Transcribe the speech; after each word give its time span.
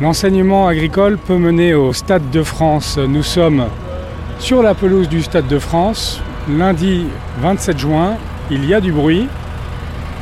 L'enseignement 0.00 0.66
agricole 0.66 1.18
peut 1.18 1.36
mener 1.36 1.74
au 1.74 1.92
Stade 1.92 2.30
de 2.30 2.42
France. 2.42 2.96
Nous 2.96 3.22
sommes 3.22 3.66
sur 4.38 4.62
la 4.62 4.72
pelouse 4.74 5.10
du 5.10 5.20
Stade 5.20 5.46
de 5.46 5.58
France, 5.58 6.22
lundi 6.48 7.04
27 7.42 7.78
juin. 7.78 8.16
Il 8.50 8.64
y 8.64 8.72
a 8.72 8.80
du 8.80 8.92
bruit. 8.92 9.28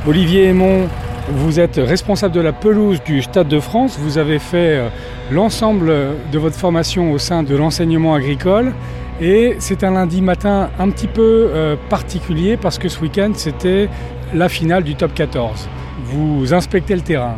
Olivier 0.05 0.47
Aymon, 0.47 0.89
vous 1.31 1.61
êtes 1.61 1.77
responsable 1.77 2.35
de 2.35 2.41
la 2.41 2.53
pelouse 2.53 3.01
du 3.05 3.23
Stade 3.23 3.47
de 3.47 3.61
France. 3.61 3.97
Vous 4.01 4.19
avez 4.19 4.41
fait 4.41 4.79
euh, 4.79 4.89
l'ensemble 5.31 5.93
de 6.33 6.39
votre 6.41 6.57
formation 6.57 7.13
au 7.13 7.19
sein 7.19 7.45
de 7.45 7.55
l'enseignement 7.55 8.15
agricole. 8.15 8.73
Et 9.21 9.55
c'est 9.61 9.85
un 9.85 9.93
lundi 9.93 10.23
matin 10.23 10.71
un 10.81 10.91
petit 10.91 11.07
peu 11.07 11.51
euh, 11.55 11.77
particulier 11.89 12.57
parce 12.57 12.81
que 12.81 12.89
ce 12.89 12.99
week-end, 13.01 13.31
c'était 13.35 13.89
la 14.35 14.49
finale 14.49 14.83
du 14.83 14.97
top 14.97 15.15
14. 15.15 15.69
Vous 16.03 16.53
inspectez 16.53 16.97
le 16.97 17.03
terrain. 17.03 17.37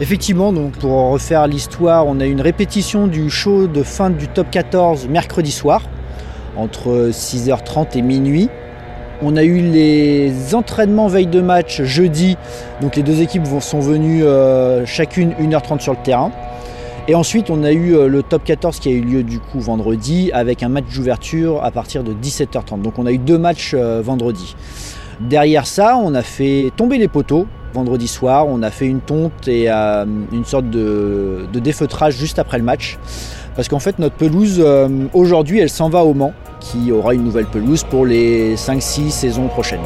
Effectivement, 0.00 0.52
donc 0.52 0.72
pour 0.72 1.10
refaire 1.10 1.46
l'histoire, 1.46 2.06
on 2.08 2.18
a 2.18 2.26
une 2.26 2.40
répétition 2.40 3.06
du 3.06 3.30
show 3.30 3.68
de 3.68 3.84
fin 3.84 4.10
du 4.10 4.26
top 4.26 4.50
14 4.50 5.06
mercredi 5.06 5.52
soir, 5.52 5.82
entre 6.56 7.10
6h30 7.10 7.96
et 7.96 8.02
minuit. 8.02 8.48
On 9.22 9.36
a 9.36 9.44
eu 9.44 9.60
les 9.60 10.54
entraînements 10.56 11.06
veille 11.06 11.28
de 11.28 11.40
match 11.40 11.82
jeudi, 11.82 12.36
donc 12.80 12.96
les 12.96 13.04
deux 13.04 13.22
équipes 13.22 13.46
sont 13.60 13.78
venues 13.78 14.24
euh, 14.24 14.84
chacune 14.84 15.32
1h30 15.40 15.80
sur 15.80 15.92
le 15.92 16.02
terrain. 16.02 16.32
Et 17.06 17.14
ensuite, 17.14 17.48
on 17.48 17.62
a 17.62 17.70
eu 17.70 17.94
euh, 17.94 18.08
le 18.08 18.24
top 18.24 18.42
14 18.42 18.80
qui 18.80 18.88
a 18.88 18.92
eu 18.92 19.00
lieu 19.00 19.22
du 19.22 19.38
coup 19.38 19.60
vendredi 19.60 20.32
avec 20.32 20.64
un 20.64 20.68
match 20.68 20.86
d'ouverture 20.92 21.62
à 21.62 21.70
partir 21.70 22.02
de 22.02 22.12
17h30. 22.12 22.82
Donc 22.82 22.98
on 22.98 23.06
a 23.06 23.12
eu 23.12 23.18
deux 23.18 23.38
matchs 23.38 23.74
euh, 23.74 24.02
vendredi. 24.02 24.56
Derrière 25.20 25.66
ça, 25.66 25.96
on 25.96 26.14
a 26.14 26.22
fait 26.22 26.72
tomber 26.76 26.98
les 26.98 27.08
poteaux 27.08 27.46
vendredi 27.74 28.08
soir. 28.08 28.46
On 28.48 28.62
a 28.62 28.70
fait 28.70 28.86
une 28.86 29.00
tonte 29.00 29.48
et 29.48 29.66
euh, 29.68 30.04
une 30.32 30.44
sorte 30.44 30.70
de, 30.70 31.46
défeutrage 31.52 32.16
juste 32.16 32.38
après 32.38 32.58
le 32.58 32.64
match. 32.64 32.98
Parce 33.56 33.68
qu'en 33.68 33.78
fait, 33.78 33.98
notre 33.98 34.16
pelouse, 34.16 34.62
euh, 34.64 34.88
aujourd'hui, 35.12 35.58
elle 35.58 35.70
s'en 35.70 35.88
va 35.88 36.04
au 36.04 36.14
Mans, 36.14 36.32
qui 36.60 36.90
aura 36.90 37.14
une 37.14 37.24
nouvelle 37.24 37.46
pelouse 37.46 37.84
pour 37.84 38.06
les 38.06 38.56
5-6 38.56 39.10
saisons 39.10 39.48
prochaines. 39.48 39.80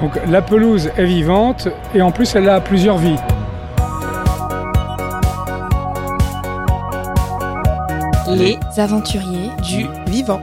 Donc 0.00 0.18
la 0.28 0.42
pelouse 0.42 0.90
est 0.96 1.04
vivante 1.04 1.68
et 1.94 2.02
en 2.02 2.10
plus, 2.10 2.34
elle 2.34 2.48
a 2.48 2.60
plusieurs 2.60 2.98
vies. 2.98 3.16
Les 8.28 8.58
aventuriers 8.78 9.50
du 9.62 9.86
vivant. 10.10 10.40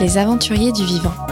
Les 0.00 0.16
aventuriers 0.16 0.72
du 0.72 0.84
vivant. 0.84 1.25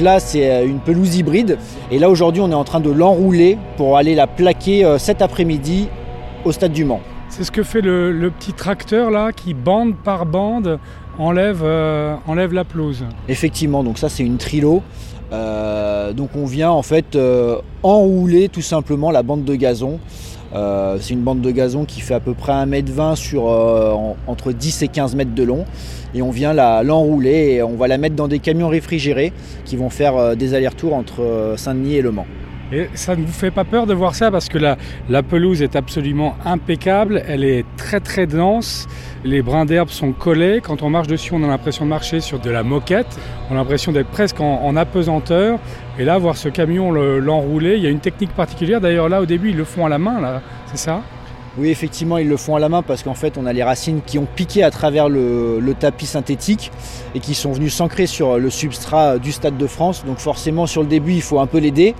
Là, 0.00 0.20
c'est 0.20 0.50
euh, 0.50 0.66
une 0.66 0.80
pelouse 0.80 1.16
hybride. 1.16 1.58
Et 1.90 1.98
là, 1.98 2.10
aujourd'hui, 2.10 2.42
on 2.42 2.50
est 2.50 2.54
en 2.54 2.64
train 2.64 2.80
de 2.80 2.90
l'enrouler 2.90 3.58
pour 3.76 3.96
aller 3.96 4.14
la 4.14 4.26
plaquer 4.26 4.84
euh, 4.84 4.98
cet 4.98 5.22
après-midi 5.22 5.88
au 6.44 6.52
stade 6.52 6.72
du 6.72 6.84
Mans. 6.84 7.00
C'est 7.28 7.44
ce 7.44 7.50
que 7.50 7.62
fait 7.62 7.80
le, 7.80 8.30
petit 8.30 8.52
tracteur 8.52 9.10
là 9.10 9.32
qui, 9.32 9.54
bande 9.54 9.94
par 9.96 10.26
bande, 10.26 10.78
enlève, 11.18 11.62
euh, 11.64 12.14
enlève 12.26 12.52
la 12.52 12.64
pelouse. 12.64 13.04
Effectivement, 13.28 13.82
donc 13.82 13.98
ça, 13.98 14.08
c'est 14.08 14.24
une 14.24 14.36
trilo. 14.36 14.82
donc 15.32 16.30
on 16.36 16.46
vient 16.46 16.70
en 16.70 16.82
fait 16.82 17.18
enrouler 17.82 18.48
tout 18.48 18.62
simplement 18.62 19.10
la 19.10 19.22
bande 19.22 19.44
de 19.44 19.54
gazon. 19.56 19.98
C'est 20.54 21.12
une 21.12 21.22
bande 21.22 21.40
de 21.40 21.50
gazon 21.50 21.84
qui 21.84 22.00
fait 22.00 22.14
à 22.14 22.20
peu 22.20 22.34
près 22.34 22.52
1m20 22.52 23.16
sur 23.16 23.44
entre 24.26 24.52
10 24.52 24.82
et 24.82 24.88
15 24.88 25.16
mètres 25.16 25.34
de 25.34 25.42
long 25.42 25.64
et 26.14 26.22
on 26.22 26.30
vient 26.30 26.52
l'enrouler 26.82 27.54
et 27.54 27.62
on 27.62 27.76
va 27.76 27.88
la 27.88 27.98
mettre 27.98 28.14
dans 28.14 28.28
des 28.28 28.38
camions 28.38 28.68
réfrigérés 28.68 29.32
qui 29.64 29.76
vont 29.76 29.90
faire 29.90 30.16
euh, 30.16 30.34
des 30.34 30.54
allers-retours 30.54 30.94
entre 30.94 31.22
euh, 31.22 31.56
Saint-Denis 31.56 31.96
et 31.96 32.02
Le 32.02 32.12
Mans. 32.12 32.26
Et 32.72 32.88
ça 32.94 33.14
ne 33.14 33.24
vous 33.24 33.32
fait 33.32 33.50
pas 33.50 33.64
peur 33.64 33.86
de 33.86 33.94
voir 33.94 34.14
ça 34.14 34.30
parce 34.30 34.48
que 34.48 34.58
la, 34.58 35.22
pelouse 35.22 35.62
est 35.62 35.76
absolument 35.76 36.36
impeccable, 36.44 37.22
elle 37.26 37.44
est 37.44 37.64
très 37.76 38.00
très 38.00 38.26
dense, 38.26 38.86
les 39.24 39.42
brins 39.42 39.64
d'herbe 39.64 39.90
sont 39.90 40.12
collés, 40.12 40.60
quand 40.62 40.82
on 40.82 40.90
marche 40.90 41.06
dessus 41.06 41.32
on 41.34 41.44
a 41.44 41.46
l'impression 41.46 41.84
de 41.84 41.90
marcher 41.90 42.20
sur 42.20 42.38
de 42.38 42.50
la 42.50 42.62
moquette, 42.62 43.18
on 43.50 43.54
a 43.54 43.56
l'impression 43.56 43.92
d'être 43.92 44.08
presque 44.08 44.40
en, 44.40 44.76
apesanteur, 44.76 45.58
et 45.98 46.04
là 46.04 46.18
voir 46.18 46.36
ce 46.36 46.48
camion 46.48 46.90
l'enrouler, 46.90 47.76
il 47.76 47.82
y 47.82 47.86
a 47.86 47.90
une 47.90 48.00
technique 48.00 48.32
particulière, 48.32 48.80
d'ailleurs 48.80 49.08
là 49.08 49.20
au 49.20 49.26
début 49.26 49.50
ils 49.50 49.56
le 49.56 49.64
font 49.64 49.86
à 49.86 49.88
la 49.88 49.98
main, 49.98 50.40
c'est 50.66 50.78
ça? 50.78 51.02
Oui, 51.56 51.68
effectivement, 51.68 52.18
ils 52.18 52.28
le 52.28 52.36
font 52.36 52.56
à 52.56 52.58
la 52.58 52.68
main 52.68 52.82
parce 52.82 53.04
qu'en 53.04 53.14
fait, 53.14 53.38
on 53.38 53.46
a 53.46 53.52
les 53.52 53.62
racines 53.62 54.00
qui 54.04 54.18
ont 54.18 54.26
piqué 54.26 54.64
à 54.64 54.72
travers 54.72 55.08
le, 55.08 55.60
tapis 55.78 56.06
synthétique 56.06 56.72
et 57.14 57.20
qui 57.20 57.34
sont 57.34 57.52
venues 57.52 57.70
s'ancrer 57.70 58.06
sur 58.06 58.38
le 58.38 58.50
substrat 58.50 59.18
du 59.18 59.30
Stade 59.30 59.56
de 59.56 59.66
France. 59.68 60.04
Donc 60.04 60.18
forcément, 60.18 60.66
sur 60.66 60.82
le 60.82 60.88
début, 60.88 61.12
il 61.12 61.22
faut 61.22 61.38
un 61.38 61.46
peu 61.46 61.58
l'aider. 61.58 61.94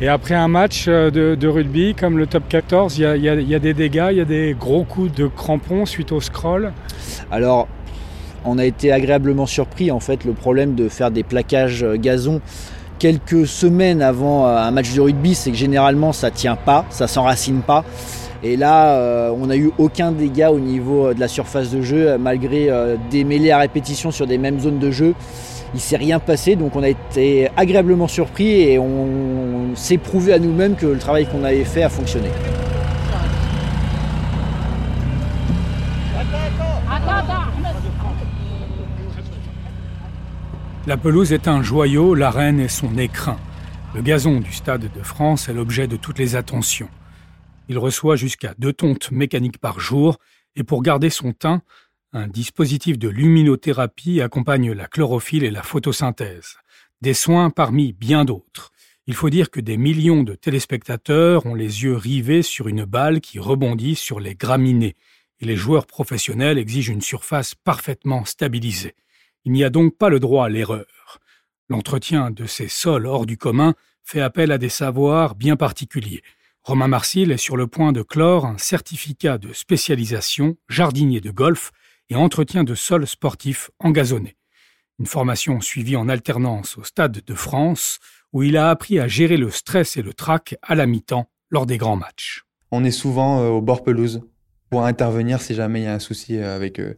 Et 0.00 0.08
après 0.08 0.34
un 0.34 0.48
match 0.48 0.86
euh, 0.88 1.10
de, 1.10 1.48
rugby 1.48 1.94
comme 1.94 2.18
le 2.18 2.26
top 2.26 2.48
14, 2.48 2.98
il 2.98 3.02
y, 3.02 3.28
a, 3.28 3.58
des 3.60 3.74
dégâts, 3.74 4.08
il 4.10 4.16
y 4.16 4.20
a 4.20 4.24
des 4.24 4.56
gros 4.58 4.82
coups 4.82 5.12
de 5.12 5.28
crampons 5.28 5.86
suite 5.86 6.10
au 6.10 6.20
scroll 6.20 6.72
Alors, 7.30 7.68
on 8.44 8.58
a 8.58 8.64
été 8.64 8.90
agréablement 8.90 9.46
surpris. 9.46 9.92
En 9.92 10.00
fait, 10.00 10.24
le 10.24 10.32
problème 10.32 10.74
de 10.74 10.88
faire 10.88 11.12
des 11.12 11.22
plaquages 11.22 11.84
euh, 11.84 11.96
gazon 11.96 12.40
quelques 12.98 13.46
semaines 13.46 14.02
avant 14.02 14.46
euh, 14.46 14.56
un 14.56 14.70
match 14.72 14.92
de 14.94 15.00
rugby, 15.00 15.36
c'est 15.36 15.52
que 15.52 15.56
généralement 15.56 16.12
ça 16.12 16.32
tient 16.32 16.56
pas, 16.56 16.84
ça 16.90 17.06
s'enracine 17.06 17.60
pas. 17.60 17.84
Et 18.42 18.56
là, 18.58 19.32
on 19.32 19.46
n'a 19.46 19.56
eu 19.56 19.70
aucun 19.78 20.12
dégât 20.12 20.52
au 20.52 20.58
niveau 20.58 21.14
de 21.14 21.20
la 21.20 21.28
surface 21.28 21.70
de 21.70 21.80
jeu, 21.80 22.18
malgré 22.18 22.68
des 23.10 23.24
mêlées 23.24 23.52
à 23.52 23.58
répétition 23.58 24.10
sur 24.10 24.26
des 24.26 24.36
mêmes 24.36 24.60
zones 24.60 24.78
de 24.78 24.90
jeu. 24.90 25.14
Il 25.74 25.80
s'est 25.80 25.96
rien 25.96 26.20
passé, 26.20 26.54
donc 26.54 26.76
on 26.76 26.84
a 26.84 26.88
été 26.88 27.48
agréablement 27.56 28.06
surpris 28.06 28.60
et 28.60 28.78
on 28.78 29.74
s'est 29.74 29.98
prouvé 29.98 30.32
à 30.32 30.38
nous-mêmes 30.38 30.76
que 30.76 30.86
le 30.86 30.98
travail 30.98 31.26
qu'on 31.26 31.42
avait 31.42 31.64
fait 31.64 31.82
a 31.82 31.88
fonctionné. 31.88 32.28
La 40.86 40.96
pelouse 40.96 41.32
est 41.32 41.48
un 41.48 41.62
joyau, 41.62 42.14
l'arène 42.14 42.60
est 42.60 42.68
son 42.68 42.96
écrin. 42.96 43.38
Le 43.96 44.02
gazon 44.02 44.38
du 44.38 44.52
Stade 44.52 44.92
de 44.92 45.02
France 45.02 45.48
est 45.48 45.54
l'objet 45.54 45.88
de 45.88 45.96
toutes 45.96 46.18
les 46.18 46.36
attentions. 46.36 46.88
Il 47.68 47.78
reçoit 47.78 48.16
jusqu'à 48.16 48.54
deux 48.58 48.72
tontes 48.72 49.10
mécaniques 49.10 49.58
par 49.58 49.80
jour 49.80 50.18
et 50.54 50.62
pour 50.62 50.82
garder 50.82 51.10
son 51.10 51.32
teint, 51.32 51.62
un 52.14 52.28
dispositif 52.28 52.96
de 52.96 53.08
luminothérapie 53.08 54.20
accompagne 54.20 54.72
la 54.72 54.86
chlorophylle 54.86 55.42
et 55.42 55.50
la 55.50 55.64
photosynthèse. 55.64 56.56
Des 57.00 57.12
soins 57.12 57.50
parmi 57.50 57.92
bien 57.92 58.24
d'autres. 58.24 58.70
Il 59.08 59.14
faut 59.14 59.30
dire 59.30 59.50
que 59.50 59.60
des 59.60 59.76
millions 59.76 60.22
de 60.22 60.34
téléspectateurs 60.34 61.44
ont 61.44 61.56
les 61.56 61.82
yeux 61.82 61.96
rivés 61.96 62.42
sur 62.42 62.68
une 62.68 62.84
balle 62.84 63.20
qui 63.20 63.40
rebondit 63.40 63.96
sur 63.96 64.20
les 64.20 64.36
graminées, 64.36 64.94
et 65.40 65.44
les 65.44 65.56
joueurs 65.56 65.86
professionnels 65.86 66.56
exigent 66.56 66.92
une 66.92 67.02
surface 67.02 67.56
parfaitement 67.56 68.24
stabilisée. 68.24 68.94
Il 69.44 69.50
n'y 69.50 69.64
a 69.64 69.70
donc 69.70 69.98
pas 69.98 70.08
le 70.08 70.20
droit 70.20 70.46
à 70.46 70.48
l'erreur. 70.48 71.18
L'entretien 71.68 72.30
de 72.30 72.46
ces 72.46 72.68
sols 72.68 73.06
hors 73.06 73.26
du 73.26 73.36
commun 73.36 73.74
fait 74.04 74.20
appel 74.20 74.52
à 74.52 74.58
des 74.58 74.68
savoirs 74.68 75.34
bien 75.34 75.56
particuliers. 75.56 76.22
Romain 76.62 76.88
Marcil 76.88 77.32
est 77.32 77.38
sur 77.38 77.56
le 77.56 77.66
point 77.66 77.92
de 77.92 78.02
clore 78.02 78.46
un 78.46 78.56
certificat 78.56 79.36
de 79.36 79.52
spécialisation 79.52 80.56
jardinier 80.68 81.20
de 81.20 81.32
golf 81.32 81.72
et 82.10 82.16
entretien 82.16 82.64
de 82.64 82.74
sols 82.74 83.06
sportifs 83.06 83.70
engazonnés. 83.78 84.36
Une 84.98 85.06
formation 85.06 85.60
suivie 85.60 85.96
en 85.96 86.08
alternance 86.08 86.78
au 86.78 86.84
Stade 86.84 87.20
de 87.26 87.34
France, 87.34 87.98
où 88.32 88.42
il 88.42 88.56
a 88.56 88.70
appris 88.70 88.98
à 88.98 89.08
gérer 89.08 89.36
le 89.36 89.50
stress 89.50 89.96
et 89.96 90.02
le 90.02 90.12
trac 90.12 90.56
à 90.62 90.74
la 90.74 90.86
mi-temps 90.86 91.28
lors 91.50 91.66
des 91.66 91.78
grands 91.78 91.96
matchs. 91.96 92.44
On 92.70 92.84
est 92.84 92.90
souvent 92.90 93.40
euh, 93.40 93.48
au 93.48 93.60
bord 93.60 93.82
pelouse 93.82 94.22
pour 94.70 94.84
intervenir 94.84 95.40
si 95.40 95.54
jamais 95.54 95.80
il 95.80 95.84
y 95.84 95.86
a 95.86 95.94
un 95.94 95.98
souci 96.00 96.38
euh, 96.38 96.54
avec 96.54 96.80
euh, 96.80 96.94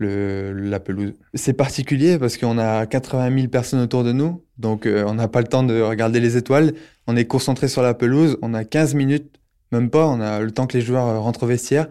la 0.00 0.80
pelouse. 0.80 1.14
C'est 1.34 1.54
particulier 1.54 2.18
parce 2.18 2.36
qu'on 2.36 2.58
a 2.58 2.86
80 2.86 3.34
000 3.34 3.48
personnes 3.48 3.80
autour 3.80 4.04
de 4.04 4.12
nous, 4.12 4.44
donc 4.58 4.86
on 4.86 5.14
n'a 5.14 5.26
pas 5.26 5.40
le 5.40 5.48
temps 5.48 5.64
de 5.64 5.80
regarder 5.80 6.20
les 6.20 6.36
étoiles. 6.36 6.72
On 7.06 7.16
est 7.16 7.24
concentré 7.24 7.66
sur 7.66 7.82
la 7.82 7.94
pelouse, 7.94 8.38
on 8.42 8.54
a 8.54 8.64
15 8.64 8.94
minutes, 8.94 9.40
même 9.72 9.90
pas, 9.90 10.06
on 10.06 10.20
a 10.20 10.40
le 10.40 10.52
temps 10.52 10.66
que 10.68 10.78
les 10.78 10.84
joueurs 10.84 11.20
rentrent 11.20 11.42
au 11.42 11.46
vestiaire. 11.46 11.88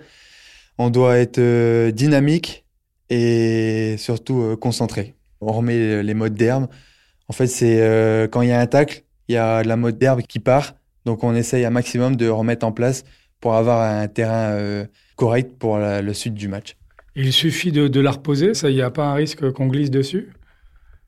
On 0.77 0.89
doit 0.89 1.18
être 1.18 1.89
dynamique 1.89 2.65
et 3.09 3.95
surtout 3.98 4.57
concentré. 4.57 5.15
On 5.42 5.51
remet 5.51 6.04
les 6.04 6.13
modes 6.13 6.33
d'herbe. 6.36 6.68
En 7.27 7.33
fait, 7.33 7.48
c'est 7.48 8.27
quand 8.31 8.42
il 8.42 8.50
y 8.50 8.51
a 8.51 8.59
un 8.59 8.68
tacle, 8.68 9.04
il 9.27 9.36
y 9.36 9.38
a 9.38 9.63
la 9.63 9.75
mode 9.75 9.98
d'herbe 9.98 10.21
qui 10.21 10.39
part, 10.39 10.75
donc 11.06 11.24
on 11.24 11.36
essaye 11.36 11.65
un 11.65 11.69
maximum 11.69 12.15
de 12.15 12.27
remettre 12.27 12.65
en 12.65 12.71
place 12.71 13.04
pour 13.39 13.56
avoir 13.56 13.81
un 13.81 14.07
terrain 14.07 14.57
correct 15.15 15.57
pour 15.59 15.77
le 15.77 16.13
suite 16.13 16.33
du 16.33 16.48
match. 16.48 16.75
Il 17.19 17.33
suffit 17.33 17.71
de, 17.71 18.00
la 18.00 18.12
reposer, 18.12 18.54
ça, 18.54 18.69
il 18.69 18.75
n'y 18.75 18.81
a 18.83 18.92
pas 18.92 19.07
un 19.07 19.15
risque 19.15 19.51
qu'on 19.51 19.65
glisse 19.65 19.89
dessus? 19.89 20.30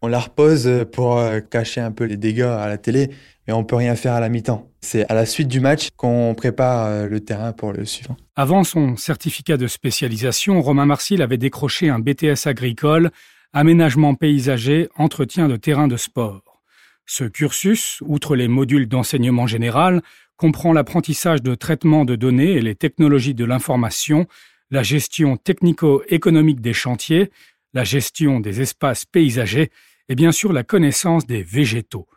On 0.02 0.08
la 0.08 0.20
repose 0.20 0.86
pour 0.94 1.18
euh, 1.18 1.42
cacher 1.42 1.82
un 1.82 1.92
peu 1.92 2.06
les 2.06 2.16
dégâts 2.16 2.44
à 2.44 2.68
la 2.68 2.78
télé, 2.78 3.10
mais 3.46 3.54
on 3.54 3.66
peut 3.66 3.76
rien 3.76 3.96
faire 3.96 4.14
à 4.14 4.22
la 4.22 4.30
mi-temps. 4.30 4.70
C'est 4.80 5.10
à 5.12 5.14
la 5.14 5.26
suite 5.26 5.50
du 5.50 5.60
match 5.60 5.90
qu'on 5.98 6.34
prépare 6.36 6.86
euh, 6.86 7.08
le 7.08 7.20
terrain 7.20 7.52
pour 7.52 7.74
le 7.74 7.84
suivant. 7.84 8.16
Avant 8.38 8.64
son 8.64 8.96
certificat 8.96 9.58
de 9.58 9.68
spécialisation, 9.68 10.62
Romain 10.62 10.86
Marcil 10.86 11.22
avait 11.22 11.38
décroché 11.38 11.90
un 11.90 12.00
BTS 12.00 12.48
agricole, 12.48 13.12
aménagement 13.52 14.16
paysager, 14.16 14.88
entretien 14.96 15.50
de 15.50 15.58
terrain 15.58 15.90
de 15.90 15.98
sport. 15.98 16.62
Ce 17.06 17.26
cursus, 17.26 18.02
outre 18.06 18.38
les 18.38 18.48
modules 18.48 18.88
d'enseignement 18.88 19.48
général, 19.48 20.02
comprend 20.38 20.72
l'apprentissage 20.72 21.42
de 21.42 21.56
traitement 21.56 22.06
de 22.06 22.16
données 22.16 22.52
et 22.52 22.62
les 22.62 22.76
technologies 22.76 23.34
de 23.34 23.44
l'information, 23.44 24.28
la 24.72 24.84
gestion 24.84 25.36
technico-économique 25.36 26.62
des 26.62 26.74
chantiers, 26.74 27.32
la 27.74 27.84
gestion 27.84 28.40
des 28.40 28.62
espaces 28.62 29.04
paysagers 29.06 29.72
et 30.10 30.16
bien 30.16 30.32
sûr 30.32 30.52
la 30.52 30.64
connaissance 30.64 31.26
des 31.26 31.44
végétaux. 31.44 32.08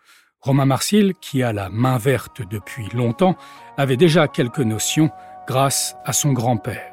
Romain 0.41 0.67
Marcil, 0.67 1.13
qui 1.21 1.45
a 1.45 1.53
la 1.53 1.69
main 1.69 1.99
verte 1.99 2.43
depuis 2.51 2.89
longtemps, 2.95 3.37
avait 3.77 3.97
déjà 3.97 4.27
quelques 4.27 4.59
notions 4.59 5.11
grâce 5.47 5.95
à 6.05 6.13
son 6.13 6.33
grand-père. 6.33 6.93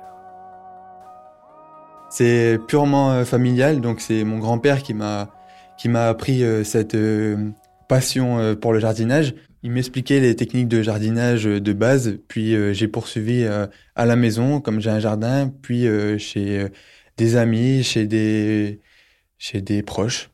C'est 2.12 2.60
purement 2.68 3.12
euh, 3.12 3.26
familial, 3.26 3.82
donc 3.82 4.02
c'est 4.02 4.24
mon 4.24 4.40
grand-père 4.40 4.84
qui 4.84 4.94
m'a 4.94 5.30
qui 5.78 5.88
m'a 5.88 6.10
appris 6.10 6.44
euh, 6.44 6.64
cette 6.64 6.96
euh, 6.96 7.52
passion 7.88 8.56
pour 8.56 8.74
le 8.74 8.80
jardinage. 8.80 9.34
Il 9.64 9.72
m'expliquait 9.72 10.20
les 10.20 10.36
techniques 10.36 10.68
de 10.68 10.84
jardinage 10.84 11.46
de 11.46 11.74
base, 11.74 12.20
puis 12.28 12.56
j'ai 12.74 12.88
poursuivi 12.88 13.46
à 13.46 14.06
la 14.06 14.16
maison, 14.16 14.62
comme 14.62 14.80
j'ai 14.80 14.92
un 14.92 15.00
jardin, 15.00 15.52
puis 15.64 15.88
chez 16.20 16.68
des 17.18 17.36
amis, 17.36 17.84
chez 17.84 18.06
des 18.06 18.80
chez 19.40 19.62
des 19.62 19.82
proches. 19.82 20.30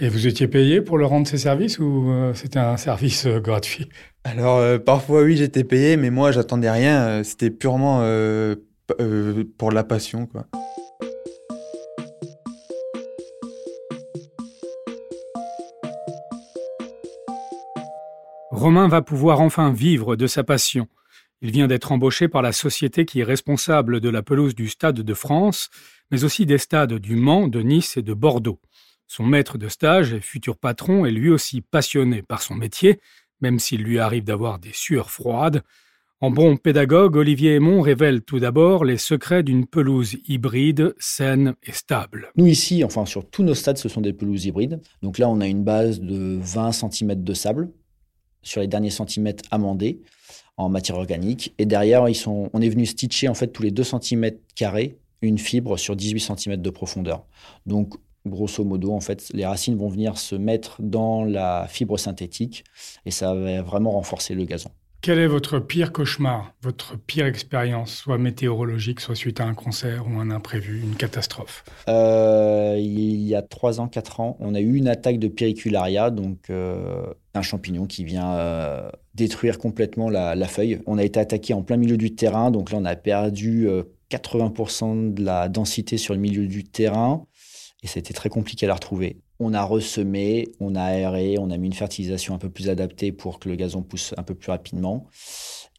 Et 0.00 0.08
vous 0.08 0.26
étiez 0.26 0.48
payé 0.48 0.80
pour 0.80 0.98
le 0.98 1.06
rendre 1.06 1.26
ces 1.26 1.38
services 1.38 1.78
ou 1.78 2.12
c'était 2.34 2.58
un 2.58 2.76
service 2.76 3.26
gratuit? 3.26 3.88
Alors 4.24 4.80
parfois 4.82 5.22
oui, 5.22 5.36
j'étais 5.36 5.64
payé, 5.64 5.96
mais 5.96 6.10
moi 6.10 6.32
j'attendais 6.32 6.70
rien. 6.70 7.22
C'était 7.24 7.50
purement 7.50 7.98
pour 9.58 9.72
la 9.72 9.84
passion, 9.84 10.26
quoi. 10.26 10.46
Romain 18.50 18.88
va 18.88 19.02
pouvoir 19.02 19.40
enfin 19.40 19.72
vivre 19.72 20.16
de 20.16 20.26
sa 20.26 20.42
passion. 20.42 20.88
Il 21.42 21.52
vient 21.52 21.68
d'être 21.68 21.92
embauché 21.92 22.26
par 22.26 22.42
la 22.42 22.50
société 22.50 23.04
qui 23.04 23.20
est 23.20 23.24
responsable 23.24 24.00
de 24.00 24.08
la 24.08 24.22
pelouse 24.22 24.56
du 24.56 24.68
Stade 24.68 24.96
de 24.96 25.14
France, 25.14 25.70
mais 26.10 26.24
aussi 26.24 26.44
des 26.44 26.58
stades 26.58 26.94
du 26.94 27.14
Mans, 27.14 27.46
de 27.46 27.60
Nice 27.60 27.96
et 27.96 28.02
de 28.02 28.14
Bordeaux. 28.14 28.58
Son 29.10 29.24
maître 29.24 29.56
de 29.56 29.68
stage 29.68 30.12
et 30.12 30.20
futur 30.20 30.58
patron 30.58 31.06
est 31.06 31.10
lui 31.10 31.30
aussi 31.30 31.62
passionné 31.62 32.20
par 32.20 32.42
son 32.42 32.54
métier, 32.54 33.00
même 33.40 33.58
s'il 33.58 33.82
lui 33.82 33.98
arrive 33.98 34.24
d'avoir 34.24 34.58
des 34.58 34.74
sueurs 34.74 35.10
froides. 35.10 35.62
En 36.20 36.30
bon 36.30 36.58
pédagogue, 36.58 37.16
Olivier 37.16 37.54
Aymon 37.54 37.80
révèle 37.80 38.20
tout 38.20 38.38
d'abord 38.38 38.84
les 38.84 38.98
secrets 38.98 39.42
d'une 39.42 39.66
pelouse 39.66 40.16
hybride, 40.26 40.94
saine 40.98 41.54
et 41.62 41.72
stable. 41.72 42.32
Nous 42.36 42.46
ici, 42.46 42.84
enfin 42.84 43.06
sur 43.06 43.24
tous 43.24 43.42
nos 43.42 43.54
stades, 43.54 43.78
ce 43.78 43.88
sont 43.88 44.02
des 44.02 44.12
pelouses 44.12 44.44
hybrides. 44.44 44.80
Donc 45.00 45.16
là, 45.16 45.28
on 45.28 45.40
a 45.40 45.46
une 45.46 45.64
base 45.64 46.00
de 46.00 46.38
20 46.42 46.72
cm 46.72 47.22
de 47.24 47.34
sable 47.34 47.70
sur 48.42 48.60
les 48.60 48.66
derniers 48.66 48.90
centimètres 48.90 49.44
amendés 49.50 50.02
en 50.58 50.68
matière 50.68 50.98
organique. 50.98 51.54
Et 51.56 51.64
derrière, 51.64 52.08
ils 52.10 52.14
sont, 52.14 52.50
on 52.52 52.60
est 52.60 52.68
venu 52.68 52.84
stitcher 52.84 53.28
en 53.28 53.34
fait 53.34 53.48
tous 53.48 53.62
les 53.62 53.70
2 53.70 53.84
cm 53.84 54.32
carrés 54.54 54.98
une 55.22 55.38
fibre 55.38 55.76
sur 55.78 55.96
18 55.96 56.20
cm 56.20 56.56
de 56.62 56.70
profondeur. 56.70 57.24
Donc, 57.66 57.94
grosso 58.28 58.64
modo, 58.64 58.92
en 58.92 59.00
fait, 59.00 59.28
les 59.32 59.46
racines 59.46 59.76
vont 59.76 59.88
venir 59.88 60.18
se 60.18 60.34
mettre 60.34 60.80
dans 60.80 61.24
la 61.24 61.66
fibre 61.68 61.98
synthétique 61.98 62.64
et 63.06 63.10
ça 63.10 63.34
va 63.34 63.62
vraiment 63.62 63.92
renforcer 63.92 64.34
le 64.34 64.44
gazon. 64.44 64.70
Quel 65.00 65.20
est 65.20 65.28
votre 65.28 65.60
pire 65.60 65.92
cauchemar, 65.92 66.54
votre 66.60 66.98
pire 66.98 67.26
expérience, 67.26 67.94
soit 67.94 68.18
météorologique, 68.18 68.98
soit 68.98 69.14
suite 69.14 69.40
à 69.40 69.44
un 69.44 69.54
concert 69.54 70.06
ou 70.08 70.18
un 70.18 70.28
imprévu, 70.28 70.80
une 70.82 70.96
catastrophe? 70.96 71.64
Euh, 71.88 72.74
Il 72.78 73.22
y 73.22 73.36
a 73.36 73.42
3 73.42 73.80
ans, 73.80 73.86
4 73.86 74.18
ans, 74.18 74.36
on 74.40 74.56
a 74.56 74.60
eu 74.60 74.74
une 74.74 74.88
attaque 74.88 75.20
de 75.20 75.28
péricularia, 75.28 76.10
donc 76.10 76.50
euh, 76.50 77.06
un 77.34 77.42
champignon 77.42 77.86
qui 77.86 78.02
vient 78.02 78.32
euh, 78.32 78.90
détruire 79.14 79.58
complètement 79.58 80.10
la, 80.10 80.34
la, 80.34 80.48
feuille. 80.48 80.80
On 80.86 80.98
a 80.98 81.04
été 81.04 81.20
attaqué 81.20 81.54
en 81.54 81.62
plein 81.62 81.76
milieu 81.76 81.96
du 81.96 82.16
terrain, 82.16 82.50
donc 82.50 82.72
là 82.72 82.78
on 82.80 82.84
a 82.84 82.96
perdu 82.96 83.68
80% 84.10 85.14
de 85.14 85.22
la 85.22 85.48
densité 85.48 85.96
sur 85.96 86.12
le 86.12 86.20
milieu 86.20 86.48
du 86.48 86.64
terrain 86.64 87.24
et 87.82 87.86
c'était 87.86 88.14
très 88.14 88.28
compliqué 88.28 88.66
à 88.66 88.68
la 88.68 88.74
retrouver. 88.74 89.18
On 89.38 89.54
a 89.54 89.62
ressemé, 89.62 90.48
on 90.60 90.74
a 90.74 90.82
aéré, 90.82 91.36
on 91.38 91.50
a 91.50 91.56
mis 91.56 91.68
une 91.68 91.74
fertilisation 91.74 92.34
un 92.34 92.38
peu 92.38 92.50
plus 92.50 92.68
adaptée 92.68 93.12
pour 93.12 93.38
que 93.38 93.48
le 93.48 93.54
gazon 93.54 93.82
pousse 93.82 94.14
un 94.16 94.22
peu 94.22 94.34
plus 94.34 94.50
rapidement. 94.50 95.06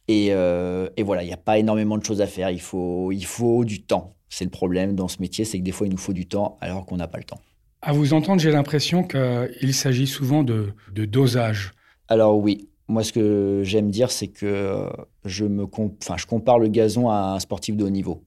Et, 0.08 0.28
euh, 0.30 0.88
voilà, 1.04 1.22
il 1.22 1.26
n'y 1.26 1.32
a 1.32 1.38
pas 1.38 1.58
énormément 1.58 1.98
de 1.98 2.04
choses 2.04 2.20
à 2.20 2.26
faire. 2.26 2.50
Il 2.50 2.60
faut, 2.60 3.12
il 3.12 3.24
faut 3.24 3.64
du 3.64 3.82
temps. 3.82 4.16
C'est 4.28 4.44
le 4.44 4.50
problème 4.50 4.94
dans 4.94 5.08
ce 5.08 5.20
métier, 5.20 5.44
c'est 5.44 5.58
que 5.58 5.62
des 5.62 5.72
fois, 5.72 5.86
il 5.86 5.90
nous 5.90 5.98
faut 5.98 6.12
du 6.12 6.26
temps 6.26 6.56
alors 6.60 6.86
qu'on 6.86 6.96
n'a 6.96 7.08
pas 7.08 7.18
le 7.18 7.24
temps. 7.24 7.40
À 7.82 7.92
vous 7.92 8.12
entendre, 8.12 8.40
j'ai 8.40 8.50
l'impression 8.50 9.04
qu'il 9.04 9.74
s'agit 9.74 10.06
souvent 10.06 10.42
de, 10.42 10.72
de, 10.92 11.04
dosage. 11.04 11.72
Alors 12.08 12.38
oui, 12.38 12.68
moi 12.88 13.02
ce 13.04 13.12
que 13.12 13.62
j'aime 13.64 13.90
dire, 13.90 14.10
c'est 14.10 14.28
que 14.28 14.86
je, 15.24 15.44
me 15.44 15.64
enfin, 15.64 16.16
je 16.16 16.26
compare 16.26 16.58
le 16.58 16.68
gazon 16.68 17.08
à 17.08 17.34
un 17.34 17.38
sportif 17.38 17.76
de 17.76 17.84
haut 17.84 17.90
niveau. 17.90 18.22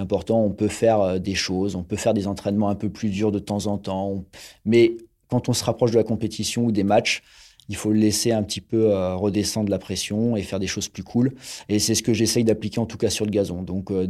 L'important, 0.00 0.42
on 0.42 0.50
peut 0.50 0.68
faire 0.68 1.02
euh, 1.02 1.18
des 1.18 1.34
choses, 1.34 1.76
on 1.76 1.82
peut 1.82 1.96
faire 1.96 2.14
des 2.14 2.26
entraînements 2.26 2.70
un 2.70 2.74
peu 2.74 2.88
plus 2.88 3.10
durs 3.10 3.30
de 3.30 3.38
temps 3.38 3.66
en 3.66 3.76
temps, 3.76 4.24
mais 4.64 4.96
quand 5.28 5.50
on 5.50 5.52
se 5.52 5.62
rapproche 5.62 5.90
de 5.90 5.98
la 5.98 6.04
compétition 6.04 6.64
ou 6.64 6.72
des 6.72 6.84
matchs, 6.84 7.22
il 7.68 7.76
faut 7.76 7.92
laisser 7.92 8.32
un 8.32 8.42
petit 8.42 8.62
peu 8.62 8.92
euh, 8.92 9.14
redescendre 9.14 9.68
la 9.68 9.78
pression 9.78 10.36
et 10.36 10.42
faire 10.42 10.58
des 10.58 10.66
choses 10.66 10.88
plus 10.88 11.02
cool. 11.02 11.34
Et 11.68 11.78
c'est 11.78 11.94
ce 11.94 12.02
que 12.02 12.14
j'essaye 12.14 12.44
d'appliquer 12.44 12.80
en 12.80 12.86
tout 12.86 12.96
cas 12.96 13.10
sur 13.10 13.26
le 13.26 13.30
gazon. 13.30 13.60
Donc, 13.60 13.90
euh, 13.90 14.08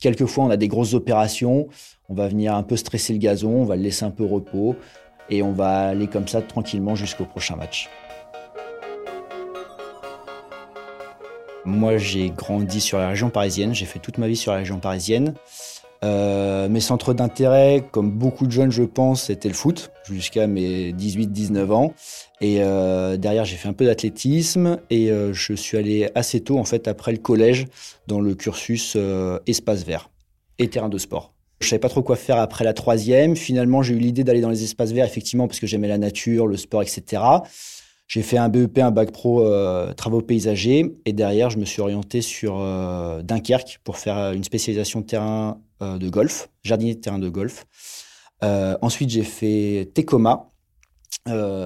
quelquefois, 0.00 0.44
on 0.44 0.50
a 0.50 0.56
des 0.56 0.68
grosses 0.68 0.94
opérations, 0.94 1.68
on 2.08 2.14
va 2.14 2.26
venir 2.26 2.54
un 2.54 2.62
peu 2.62 2.78
stresser 2.78 3.12
le 3.12 3.18
gazon, 3.18 3.50
on 3.50 3.64
va 3.64 3.76
le 3.76 3.82
laisser 3.82 4.06
un 4.06 4.10
peu 4.10 4.24
repos 4.24 4.76
et 5.28 5.42
on 5.42 5.52
va 5.52 5.88
aller 5.88 6.06
comme 6.06 6.26
ça 6.26 6.40
tranquillement 6.40 6.94
jusqu'au 6.94 7.26
prochain 7.26 7.56
match. 7.56 7.90
Moi, 11.64 11.98
j'ai 11.98 12.30
grandi 12.30 12.80
sur 12.80 12.98
la 12.98 13.08
région 13.08 13.30
parisienne. 13.30 13.74
J'ai 13.74 13.86
fait 13.86 13.98
toute 13.98 14.18
ma 14.18 14.28
vie 14.28 14.36
sur 14.36 14.52
la 14.52 14.58
région 14.58 14.78
parisienne. 14.78 15.34
Euh, 16.04 16.68
mes 16.68 16.80
centres 16.80 17.12
d'intérêt, 17.12 17.84
comme 17.90 18.10
beaucoup 18.10 18.46
de 18.46 18.52
jeunes, 18.52 18.70
je 18.70 18.84
pense, 18.84 19.24
c'était 19.24 19.48
le 19.48 19.54
foot, 19.54 19.90
jusqu'à 20.08 20.46
mes 20.46 20.92
18-19 20.92 21.72
ans. 21.72 21.94
Et 22.40 22.62
euh, 22.62 23.16
derrière, 23.16 23.44
j'ai 23.44 23.56
fait 23.56 23.68
un 23.68 23.72
peu 23.72 23.84
d'athlétisme 23.84 24.78
et 24.90 25.10
euh, 25.10 25.32
je 25.32 25.54
suis 25.54 25.76
allé 25.76 26.08
assez 26.14 26.40
tôt, 26.40 26.58
en 26.58 26.64
fait, 26.64 26.86
après 26.86 27.12
le 27.12 27.18
collège, 27.18 27.66
dans 28.06 28.20
le 28.20 28.34
cursus 28.34 28.96
espace 29.46 29.84
vert 29.84 30.10
et 30.58 30.68
terrain 30.68 30.88
de 30.88 30.98
sport. 30.98 31.32
Je 31.60 31.68
savais 31.68 31.80
pas 31.80 31.88
trop 31.88 32.02
quoi 32.02 32.14
faire 32.14 32.36
après 32.36 32.64
la 32.64 32.72
troisième. 32.72 33.34
Finalement, 33.34 33.82
j'ai 33.82 33.94
eu 33.94 33.98
l'idée 33.98 34.22
d'aller 34.22 34.40
dans 34.40 34.50
les 34.50 34.62
espaces 34.62 34.92
verts, 34.92 35.06
effectivement, 35.06 35.48
parce 35.48 35.58
que 35.58 35.66
j'aimais 35.66 35.88
la 35.88 35.98
nature, 35.98 36.46
le 36.46 36.56
sport, 36.56 36.82
etc. 36.82 37.20
J'ai 38.08 38.22
fait 38.22 38.38
un 38.38 38.48
BEP, 38.48 38.78
un 38.78 38.90
bac 38.90 39.12
pro 39.12 39.44
euh, 39.44 39.92
travaux 39.92 40.22
paysagers 40.22 40.96
et 41.04 41.12
derrière, 41.12 41.50
je 41.50 41.58
me 41.58 41.66
suis 41.66 41.82
orienté 41.82 42.22
sur 42.22 42.58
euh, 42.58 43.20
Dunkerque 43.22 43.80
pour 43.84 43.98
faire 43.98 44.32
une 44.32 44.44
spécialisation 44.44 45.02
de 45.02 45.06
terrain 45.06 45.60
euh, 45.82 45.98
de 45.98 46.08
golf, 46.08 46.48
jardinier 46.62 46.94
de 46.94 47.00
terrain 47.00 47.18
de 47.18 47.28
golf. 47.28 47.66
ensuite, 48.40 49.10
j'ai 49.10 49.24
fait 49.24 49.90
Tecoma, 49.94 50.50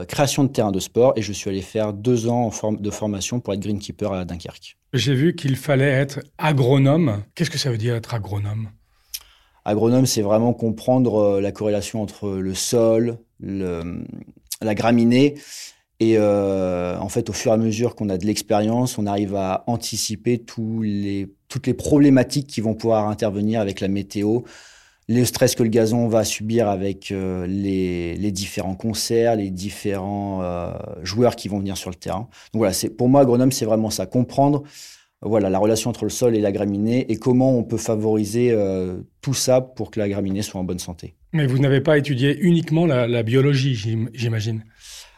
création 0.08 0.42
de 0.42 0.48
terrain 0.48 0.72
de 0.72 0.80
sport 0.80 1.12
et 1.14 1.22
je 1.22 1.32
suis 1.32 1.48
allé 1.48 1.62
faire 1.62 1.92
deux 1.92 2.26
ans 2.26 2.50
de 2.72 2.90
formation 2.90 3.38
pour 3.38 3.54
être 3.54 3.60
greenkeeper 3.60 4.12
à 4.12 4.24
Dunkerque. 4.24 4.76
J'ai 4.92 5.14
vu 5.14 5.36
qu'il 5.36 5.54
fallait 5.54 5.90
être 5.90 6.18
agronome. 6.38 7.22
Qu'est-ce 7.36 7.50
que 7.50 7.58
ça 7.58 7.70
veut 7.70 7.78
dire 7.78 7.94
être 7.94 8.14
agronome? 8.14 8.68
Agronome, 9.64 10.06
c'est 10.06 10.22
vraiment 10.22 10.54
comprendre 10.54 11.40
la 11.40 11.52
corrélation 11.52 12.02
entre 12.02 12.30
le 12.30 12.54
sol, 12.54 13.18
le, 13.38 14.04
la 14.60 14.74
graminée 14.74 15.36
et 16.02 16.16
euh, 16.16 16.98
en 16.98 17.08
fait, 17.08 17.30
au 17.30 17.32
fur 17.32 17.52
et 17.52 17.54
à 17.54 17.56
mesure 17.56 17.94
qu'on 17.94 18.08
a 18.08 18.18
de 18.18 18.26
l'expérience, 18.26 18.98
on 18.98 19.06
arrive 19.06 19.36
à 19.36 19.62
anticiper 19.68 20.38
toutes 20.38 20.82
les 20.84 21.74
problématiques 21.74 22.48
qui 22.48 22.60
vont 22.60 22.74
pouvoir 22.74 23.08
intervenir 23.08 23.60
avec 23.60 23.78
la 23.78 23.86
météo, 23.86 24.40
le 25.08 25.24
stress 25.24 25.54
que 25.54 25.62
le 25.62 25.68
gazon 25.68 26.08
va 26.08 26.24
subir 26.24 26.68
avec 26.68 27.12
euh, 27.12 27.46
les, 27.46 28.32
différents 28.32 28.74
concerts, 28.74 29.36
les 29.36 29.50
différents 29.50 30.42
euh, 30.42 30.72
joueurs 31.04 31.36
qui 31.36 31.46
vont 31.46 31.60
venir 31.60 31.76
sur 31.76 31.90
le 31.90 31.94
terrain. 31.94 32.28
Donc 32.52 32.64
voilà, 32.64 32.74
pour 32.98 33.08
moi 33.08 33.20
agronome, 33.20 33.52
c'est 33.52 33.66
vraiment 33.66 33.90
ça, 33.90 34.06
comprendre 34.06 34.64
voilà 35.24 35.50
la 35.50 35.60
relation 35.60 35.88
entre 35.88 36.02
le 36.02 36.10
sol 36.10 36.34
et 36.34 36.40
la 36.40 36.50
graminée 36.50 37.06
et 37.12 37.14
comment 37.14 37.56
on 37.56 37.62
peut 37.62 37.76
favoriser 37.76 38.52
tout 39.20 39.34
ça 39.34 39.60
pour 39.60 39.92
que 39.92 40.00
la 40.00 40.08
graminée 40.08 40.42
soit 40.42 40.60
en 40.60 40.64
bonne 40.64 40.80
santé. 40.80 41.14
Mais 41.32 41.46
vous 41.46 41.60
n'avez 41.60 41.80
pas 41.80 41.96
étudié 41.96 42.36
uniquement 42.40 42.86
la 42.86 43.22
biologie, 43.22 43.76
j'imagine? 44.14 44.64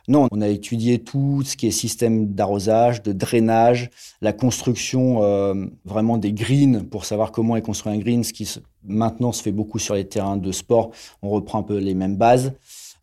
Non, 0.07 0.29
on 0.33 0.43
a 0.43 0.49
étudié 0.49 0.99
tout 0.99 1.43
ce 1.45 1.57
qui 1.57 1.67
est 1.67 1.71
système 1.71 2.35
d'arrosage, 2.35 3.03
de 3.03 3.13
drainage, 3.13 3.89
la 4.21 4.35
construction 4.35 5.23
euh, 5.23 5.55
vraiment 5.87 6.19
des 6.19 6.35
greens 6.35 6.83
pour 6.83 7.07
savoir 7.07 7.33
comment 7.33 7.57
est 7.57 7.63
construit 7.63 7.91
un 7.91 7.99
green, 7.99 8.23
ce 8.23 8.35
qui 8.35 8.47
maintenant 8.85 9.33
se 9.33 9.43
fait 9.43 9.53
beaucoup 9.53 9.79
sur 9.79 9.95
les 9.95 10.07
terrains 10.07 10.37
de 10.37 10.53
sport. 10.53 10.91
On 11.23 11.31
reprend 11.31 11.61
un 11.61 11.63
peu 11.63 11.79
les 11.79 11.95
mêmes 11.95 12.17
bases. 12.17 12.53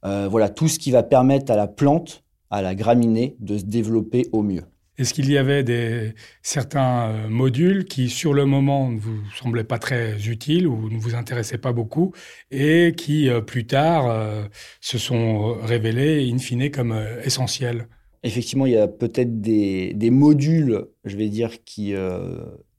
Euh, 0.05 0.27
voilà, 0.29 0.49
tout 0.49 0.67
ce 0.67 0.77
qui 0.77 0.91
va 0.91 1.01
permettre 1.01 1.51
à 1.51 1.55
la 1.55 1.67
plante, 1.67 2.23
à 2.51 2.61
la 2.61 2.75
graminée, 2.75 3.35
de 3.39 3.57
se 3.57 3.63
développer 3.63 4.27
au 4.31 4.43
mieux. 4.43 4.63
Est-ce 4.97 5.13
qu'il 5.13 5.31
y 5.31 5.37
avait 5.37 5.63
des, 5.63 6.13
certains 6.41 7.09
euh, 7.09 7.29
modules 7.29 7.85
qui, 7.85 8.09
sur 8.09 8.33
le 8.33 8.45
moment, 8.45 8.91
ne 8.91 8.99
vous 8.99 9.19
semblaient 9.41 9.63
pas 9.63 9.79
très 9.79 10.27
utiles 10.27 10.67
ou 10.67 10.89
ne 10.89 10.97
vous 10.99 11.15
intéressaient 11.15 11.57
pas 11.57 11.71
beaucoup 11.71 12.13
et 12.51 12.93
qui, 12.95 13.29
euh, 13.29 13.41
plus 13.41 13.65
tard, 13.65 14.09
euh, 14.09 14.43
se 14.81 14.97
sont 14.97 15.53
révélés, 15.61 16.29
in 16.31 16.37
fine, 16.39 16.69
comme 16.69 16.93
essentiels? 17.23 17.87
Effectivement, 18.23 18.65
il 18.65 18.73
y 18.73 18.77
a 18.77 18.87
peut-être 18.87 19.41
des, 19.41 20.09
modules, 20.11 20.85
je 21.05 21.15
vais 21.15 21.29
dire, 21.29 21.63
qui 21.63 21.95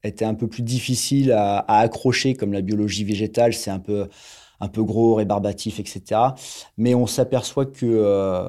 étaient 0.05 0.25
un 0.25 0.35
peu 0.35 0.47
plus 0.47 0.63
difficiles 0.63 1.33
à, 1.33 1.59
accrocher, 1.67 2.35
comme 2.35 2.53
la 2.53 2.61
biologie 2.61 3.03
végétale, 3.03 3.53
c'est 3.53 3.71
un 3.71 3.81
peu, 3.81 4.09
un 4.61 4.69
peu 4.69 4.85
gros, 4.85 5.15
rébarbatif, 5.15 5.81
etc. 5.81 6.21
Mais 6.77 6.95
on 6.95 7.09
s'aperçoit 7.09 7.67
que 7.67 8.49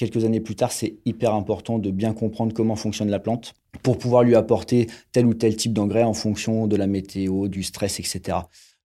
quelques 0.00 0.24
années 0.24 0.40
plus 0.40 0.56
tard, 0.56 0.72
c'est 0.72 0.96
hyper 1.04 1.34
important 1.34 1.78
de 1.78 1.90
bien 1.90 2.14
comprendre 2.14 2.54
comment 2.54 2.74
fonctionne 2.74 3.10
la 3.10 3.18
plante 3.18 3.52
pour 3.82 3.98
pouvoir 3.98 4.22
lui 4.22 4.34
apporter 4.34 4.86
tel 5.12 5.26
ou 5.26 5.34
tel 5.34 5.54
type 5.56 5.74
d'engrais 5.74 6.04
en 6.04 6.14
fonction 6.14 6.66
de 6.66 6.74
la 6.74 6.86
météo, 6.86 7.48
du 7.48 7.62
stress, 7.62 8.00
etc. 8.00 8.38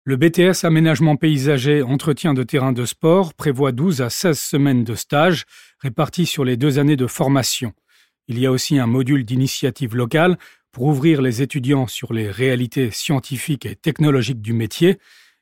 Le 0.05 0.17
BTS 0.17 0.65
Aménagement 0.65 1.15
paysager 1.15 1.83
Entretien 1.83 2.35
de 2.35 2.43
terrain 2.43 2.73
de 2.73 2.85
sport 2.85 3.35
prévoit 3.35 3.71
12 3.71 4.03
à 4.03 4.11
16 4.11 4.37
semaines 4.37 4.83
de 4.83 4.97
stage 4.97 5.45
répartis 5.79 6.27
sur 6.27 6.45
les 6.45 6.57
deux 6.57 6.81
années 6.81 6.97
de 6.97 7.07
formation. 7.07 7.73
Il 8.27 8.41
y 8.41 8.47
a 8.47 8.51
aussi 8.51 8.77
un 8.77 8.87
module 8.89 9.25
d'initiative 9.25 9.95
locale 9.95 10.37
pour 10.73 10.87
ouvrir 10.87 11.23
les 11.23 11.41
étudiants 11.41 11.87
sur 11.87 12.13
les 12.13 12.29
réalités 12.29 12.91
scientifiques 12.91 13.65
et 13.65 13.77
technologiques 13.77 14.43
du 14.43 14.53
métier 14.53 14.99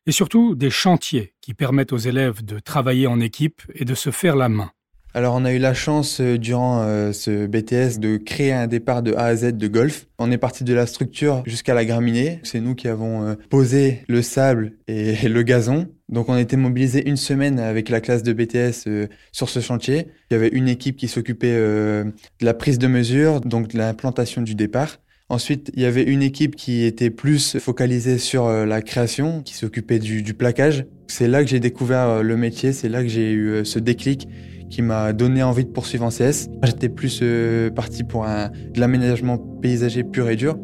et 0.07 0.13
surtout 0.13 0.55
des 0.55 0.71
chantiers 0.71 1.33
qui 1.41 1.55
permettent 1.55 1.95
aux 1.95 1.99
élèves 1.99 2.45
de 2.45 2.59
travailler 2.59 3.07
en 3.07 3.19
équipe 3.21 3.63
et 3.75 3.87
de 3.87 3.95
se 3.95 4.11
faire 4.11 4.37
la 4.37 4.51
main. 4.51 4.71
Alors 5.17 5.37
on 5.37 5.45
a 5.45 5.53
eu 5.53 5.59
la 5.59 5.75
chance 5.75 6.21
euh, 6.21 6.39
durant 6.39 6.83
euh, 6.83 7.13
ce 7.13 7.47
BTS 7.47 8.01
de 8.01 8.17
créer 8.17 8.53
un 8.53 8.67
départ 8.67 9.01
de 9.01 9.15
A 9.15 9.27
à 9.27 9.37
Z 9.37 9.57
de 9.57 9.69
golf. 9.69 10.09
On 10.19 10.33
est 10.33 10.39
parti 10.39 10.65
de 10.65 10.75
la 10.75 10.87
structure 10.87 11.45
jusqu'à 11.47 11.73
la 11.73 11.85
graminée. 11.85 12.41
C'est 12.43 12.59
nous 12.59 12.75
qui 12.75 12.89
avons 12.89 13.23
euh, 13.23 13.35
posé 13.49 14.03
le 14.09 14.23
sable 14.23 14.73
et 14.89 15.15
le 15.29 15.43
gazon. 15.45 15.87
Donc 16.09 16.29
on 16.29 16.33
a 16.33 16.41
été 16.41 16.57
mobilisé 16.57 17.09
une 17.09 17.17
semaine 17.17 17.61
avec 17.61 17.91
la 17.91 18.01
classe 18.01 18.25
de 18.25 18.33
BTS 18.33 19.09
sur 19.31 19.49
ce 19.49 19.61
chantier. 19.61 20.09
Il 20.31 20.35
y 20.35 20.37
avait 20.37 20.49
une 20.49 20.69
équipe 20.69 20.97
qui 20.97 21.07
s'occupait 21.07 21.57
de 21.57 22.13
la 22.43 22.53
prise 22.53 22.79
de 22.79 22.89
mesure, 22.89 23.41
donc 23.41 23.69
de 23.69 23.79
l'implantation 23.79 24.43
du 24.43 24.55
départ. 24.55 24.99
Ensuite, 25.31 25.71
il 25.75 25.83
y 25.83 25.87
avait 25.87 26.03
une 26.03 26.23
équipe 26.23 26.57
qui 26.57 26.85
était 26.85 27.09
plus 27.09 27.59
focalisée 27.59 28.19
sur 28.19 28.49
la 28.49 28.83
création, 28.83 29.41
qui 29.43 29.55
s'occupait 29.55 29.99
du, 29.99 30.23
du, 30.23 30.35
plaquage. 30.35 30.85
C'est 31.07 31.27
là 31.27 31.43
que 31.43 31.49
j'ai 31.49 31.59
découvert 31.59 32.23
le 32.23 32.37
métier, 32.37 32.75
c'est 32.75 32.91
là 32.91 33.03
que 33.03 33.09
j'ai 33.09 33.33
eu 33.33 33.65
ce 33.65 33.79
déclic 33.79 34.29
qui 34.75 34.83
m'a 34.83 35.13
donné 35.13 35.41
envie 35.45 35.65
de 35.65 35.71
poursuivre 35.71 36.05
en 36.05 36.09
CS. 36.09 36.49
J'étais 36.65 36.89
plus 36.89 37.21
euh, 37.23 37.71
parti 37.71 38.03
pour 38.03 38.25
de 38.25 38.81
l'aménagement 38.81 39.39
paysager 39.39 40.03
pur 40.03 40.29
et 40.29 40.35
dur. 40.35 40.57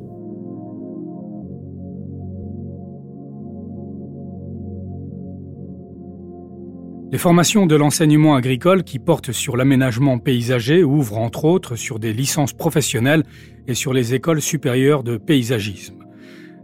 Les 7.12 7.18
formations 7.18 7.66
de 7.66 7.76
l'enseignement 7.76 8.34
agricole 8.34 8.82
qui 8.82 8.98
portent 8.98 9.30
sur 9.30 9.56
l'aménagement 9.56 10.18
paysager 10.18 10.82
ouvrent 10.82 11.18
entre 11.18 11.44
autres 11.44 11.76
sur 11.76 12.00
des 12.00 12.12
licences 12.12 12.52
professionnelles 12.52 13.22
et 13.68 13.74
sur 13.74 13.92
les 13.92 14.14
écoles 14.14 14.42
supérieures 14.42 15.04
de 15.04 15.18
paysagisme. 15.18 15.94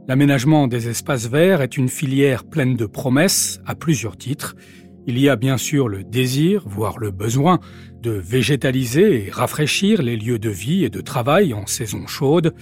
L'aménagement 0.08 0.66
des 0.66 0.88
espaces 0.88 1.28
verts 1.28 1.62
est 1.62 1.76
une 1.76 1.88
filière 1.88 2.42
pleine 2.42 2.74
de 2.74 2.86
promesses 2.86 3.60
à 3.66 3.76
plusieurs 3.76 4.16
titres 4.16 4.56
il 5.06 5.18
y 5.18 5.28
a 5.28 5.36
bien 5.36 5.56
sûr 5.56 5.88
le 5.88 6.02
désir, 6.02 6.62
voire 6.66 6.98
le 6.98 7.10
besoin, 7.10 7.60
de 8.02 8.10
végétaliser 8.10 9.26
et 9.26 9.30
rafraîchir 9.30 10.02
les 10.02 10.16
lieux 10.16 10.38
de 10.38 10.50
vie 10.50 10.84
et 10.84 10.90
de 10.90 11.00
travail 11.00 11.54
en 11.54 11.66
saison 11.66 12.06
chaude. 12.06 12.54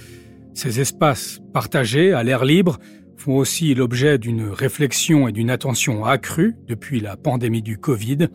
Ces 0.53 0.81
espaces 0.81 1.41
partagés 1.53 2.13
à 2.13 2.23
l'air 2.23 2.45
libre 2.45 2.79
font 3.17 3.37
aussi 3.37 3.75
l'objet 3.75 4.19
d'une 4.19 4.49
réflexion 4.49 5.27
et 5.27 5.33
d'une 5.33 5.51
attention 5.51 6.05
accrue 6.05 6.55
depuis 6.69 7.01
la 7.01 7.17
pandémie 7.17 7.63
du 7.63 7.79
Covid. 7.79 8.29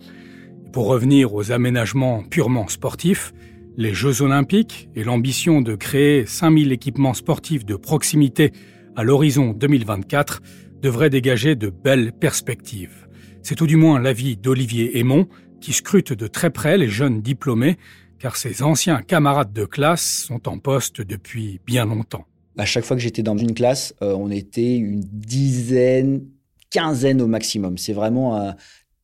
Pour 0.73 0.87
revenir 0.87 1.33
aux 1.33 1.51
aménagements 1.51 2.23
purement 2.23 2.67
sportifs, 2.67 3.33
les 3.77 3.93
Jeux 3.93 4.21
olympiques 4.21 4.89
et 4.95 5.03
l'ambition 5.03 5.61
de 5.61 5.75
créer 5.75 6.25
5000 6.25 6.71
équipements 6.71 7.13
sportifs 7.13 7.65
de 7.65 7.75
proximité 7.75 8.51
à 8.95 9.03
l'horizon 9.03 9.51
2024 9.51 10.41
devraient 10.81 11.09
dégager 11.09 11.55
de 11.55 11.69
belles 11.69 12.11
perspectives. 12.11 13.08
C'est 13.41 13.55
tout 13.55 13.67
du 13.67 13.75
moins 13.75 14.00
l'avis 14.00 14.38
d'Olivier 14.38 15.00
Aymon, 15.00 15.27
qui 15.62 15.74
scrute 15.74 16.13
de 16.13 16.27
très 16.27 16.50
près 16.50 16.77
les 16.77 16.88
jeunes 16.88 17.22
diplômés, 17.22 17.77
car 18.19 18.36
ses 18.36 18.63
anciens 18.63 19.01
camarades 19.01 19.53
de 19.53 19.65
classe 19.65 20.25
sont 20.27 20.48
en 20.48 20.60
poste 20.60 21.01
depuis 21.01 21.60
bien 21.65 21.86
longtemps. 21.86 22.25
À 22.58 22.65
chaque 22.65 22.84
fois 22.84 22.98
que 22.98 23.01
j'étais 23.01 23.24
dans 23.24 23.38
une 23.38 23.53
classe, 23.53 23.96
euh, 24.01 24.13
on 24.13 24.29
était 24.29 24.75
une 24.75 25.00
dizaine, 25.00 26.25
quinzaine 26.69 27.22
au 27.22 27.27
maximum. 27.27 27.77
C'est 27.77 27.93
vraiment 27.93 28.36
un 28.36 28.55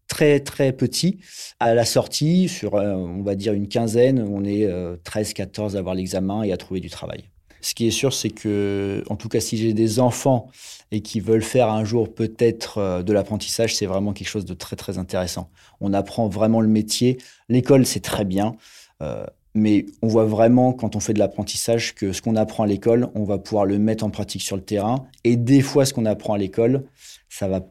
très 0.08 0.42
très 0.42 0.74
petit. 0.74 1.20
À 1.60 1.74
la 1.74 1.86
sortie, 1.86 2.50
sur 2.50 2.76
euh, 2.76 2.94
on 2.94 3.24
va 3.24 3.36
dire 3.36 3.54
une 3.54 3.70
quinzaine, 3.70 4.22
on 4.22 4.44
est 4.44 4.68
13, 5.04 5.30
euh, 5.30 5.34
14 5.34 5.76
à 5.76 5.80
avoir 5.80 5.96
l'examen 5.96 6.44
et 6.44 6.52
à 6.52 6.58
trouver 6.58 6.82
du 6.82 6.90
travail. 6.90 7.30
Ce 7.66 7.74
qui 7.74 7.88
est 7.88 7.92
sûr, 7.92 8.14
c'est 8.14 8.30
que, 8.30 9.04
en 9.10 9.16
tout 9.16 9.28
cas, 9.28 9.40
si 9.40 9.58
j'ai 9.58 9.74
des 9.74 10.00
enfants 10.00 10.52
et 10.92 11.02
qui 11.02 11.20
veulent 11.20 11.42
faire 11.42 11.68
un 11.72 11.84
jour 11.84 12.14
peut-être 12.14 12.78
euh, 12.78 13.02
de 13.02 13.12
l'apprentissage, 13.12 13.76
c'est 13.76 13.88
vraiment 13.88 14.14
quelque 14.14 14.28
chose 14.28 14.46
de 14.46 14.54
très 14.54 14.76
très 14.76 15.00
intéressant. 15.00 15.50
On 15.82 15.92
apprend 15.92 16.28
vraiment 16.28 16.62
le 16.62 16.68
métier. 16.68 17.18
L'école, 17.50 17.88
c'est 17.88 18.02
très 18.02 18.24
bien. 18.24 18.56
Euh, 19.02 19.26
mais 19.56 19.88
on 20.04 20.08
voit 20.08 20.26
vraiment 20.26 20.74
quand 20.74 20.96
on 20.96 21.00
fait 21.00 21.14
de 21.14 21.18
l'apprentissage 21.18 21.96
que 21.96 22.14
ce 22.14 22.22
qu'on 22.22 22.36
apprend 22.36 22.66
à 22.66 22.68
l'école, 22.68 23.10
on 23.16 23.24
va 23.24 23.40
pouvoir 23.40 23.66
le 23.66 23.80
mettre 23.80 24.04
en 24.04 24.12
pratique 24.12 24.44
sur 24.44 24.58
le 24.58 24.62
terrain. 24.62 25.08
Et 25.24 25.36
des 25.36 25.62
fois, 25.62 25.86
ce 25.86 25.94
qu'on 25.96 26.06
apprend 26.06 26.36
à 26.36 26.38
l'école, 26.38 26.86
ça 27.30 27.48
va 27.48 27.62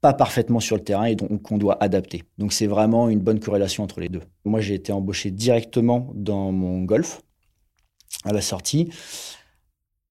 pas 0.00 0.12
parfaitement 0.12 0.60
sur 0.60 0.76
le 0.76 0.84
terrain 0.84 1.06
et 1.06 1.16
donc 1.16 1.50
on 1.50 1.58
doit 1.58 1.76
adapter. 1.82 2.22
Donc 2.38 2.52
c'est 2.52 2.68
vraiment 2.68 3.08
une 3.08 3.18
bonne 3.18 3.40
corrélation 3.40 3.82
entre 3.82 3.98
les 3.98 4.08
deux. 4.08 4.22
Moi, 4.44 4.60
j'ai 4.60 4.74
été 4.74 4.92
embauché 4.92 5.32
directement 5.32 6.12
dans 6.14 6.52
mon 6.52 6.82
golf 6.84 7.20
à 8.24 8.32
la 8.32 8.40
sortie. 8.40 8.90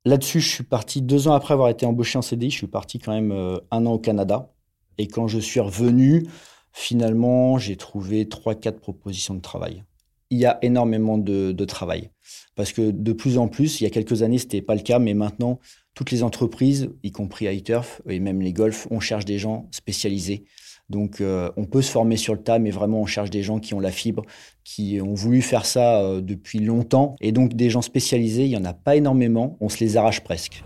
Là-dessus, 0.06 0.40
je 0.40 0.50
suis 0.50 0.64
parti 0.64 1.02
deux 1.02 1.28
ans 1.28 1.34
après 1.34 1.54
avoir 1.54 1.70
été 1.70 1.86
embauché 1.86 2.18
en 2.18 2.22
CDI. 2.22 2.50
Je 2.50 2.58
suis 2.58 2.68
parti 2.68 3.00
quand 3.00 3.14
même 3.14 3.32
euh, 3.32 3.58
un 3.72 3.86
an 3.86 3.94
au 3.94 4.00
Canada. 4.00 4.52
Et 4.98 5.08
quand 5.08 5.28
je 5.28 5.40
suis 5.40 5.60
revenu, 5.60 6.26
finalement, 6.72 7.58
j'ai 7.58 7.76
trouvé 7.76 8.28
trois, 8.28 8.56
quatre 8.56 8.80
propositions 8.80 9.34
de 9.34 9.42
travail. 9.42 9.84
Il 10.30 10.38
y 10.38 10.46
a 10.46 10.60
énormément 10.62 11.18
de, 11.18 11.66
travail. 11.66 12.12
Parce 12.56 12.72
que 12.72 12.92
de 12.92 13.14
plus 13.14 13.38
en 13.38 13.48
plus, 13.48 13.82
il 13.82 13.86
y 13.86 13.88
a 13.88 13.90
quelques 13.90 14.22
années, 14.22 14.38
ce 14.38 14.44
n'était 14.44 14.62
pas 14.62 14.76
le 14.76 14.82
cas, 14.82 15.00
mais 15.00 15.14
maintenant, 15.14 15.60
toutes 15.96 16.12
les 16.12 16.22
entreprises, 16.22 16.90
y 17.04 17.12
compris 17.12 17.54
iTurf 17.54 18.02
et 18.08 18.20
même 18.20 18.42
les 18.42 18.54
golfs, 18.54 18.88
on 18.92 19.00
cherche 19.00 19.26
des 19.26 19.40
gens 19.40 19.68
spécialisés 19.72 20.46
donc 20.90 21.22
euh, 21.22 21.52
on 21.58 21.66
peut 21.66 21.82
se 21.82 21.92
former 21.92 22.18
sur 22.18 22.34
le 22.34 22.42
tas, 22.42 22.60
mais 22.60 22.72
vraiment 22.72 23.02
on 23.02 23.06
cherche 23.06 23.30
des 23.30 23.44
gens 23.44 23.60
qui 23.60 23.74
ont 23.74 23.80
la 23.80 23.92
fibre, 23.92 24.24
qui 24.64 25.00
ont 25.02 25.14
voulu 25.14 25.42
faire 25.42 25.66
ça 25.66 26.02
euh, 26.02 26.22
depuis 26.22 26.60
longtemps. 26.60 27.16
Et 27.22 27.32
donc 27.32 27.54
des 27.54 27.70
gens 27.70 27.82
spécialisés, 27.82 28.46
il 28.46 28.50
n'y 28.50 28.58
en 28.58 28.66
a 28.66 28.74
pas 28.74 28.96
énormément, 28.96 29.58
on 29.62 29.70
se 29.70 29.80
les 29.80 29.98
arrache 29.98 30.22
presque. 30.22 30.64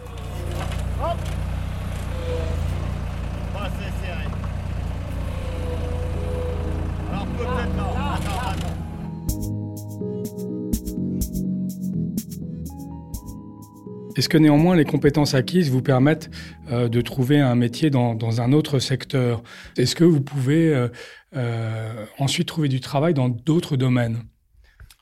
Est-ce 14.16 14.30
que 14.30 14.38
néanmoins 14.38 14.76
les 14.76 14.86
compétences 14.86 15.34
acquises 15.34 15.70
vous 15.70 15.82
permettent 15.82 16.30
euh, 16.72 16.88
de 16.88 17.02
trouver 17.02 17.40
un 17.40 17.56
métier 17.56 17.90
dans, 17.90 18.42
un 18.42 18.54
autre 18.54 18.80
secteur? 18.80 19.44
Est-ce 19.78 19.96
que 19.96 20.04
vous 20.04 20.22
pouvez 20.22 20.74
euh, 20.74 20.88
euh, 21.36 22.06
ensuite 22.20 22.48
trouver 22.48 22.70
du 22.70 22.80
travail 22.80 23.14
dans 23.14 23.30
d'autres 23.30 23.76
domaines? 23.76 24.24